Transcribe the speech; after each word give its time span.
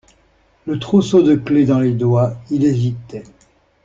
Le 0.65 0.79
trousseau 0.79 1.21
de 1.21 1.35
clefs 1.35 1.67
dans 1.67 1.79
les 1.79 1.91
doigts, 1.91 2.33
il 2.49 2.63
hésitait. 2.65 3.21